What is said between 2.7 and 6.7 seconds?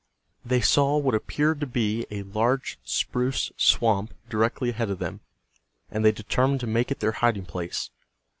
spruce swamp directly ahead of them, and they determined to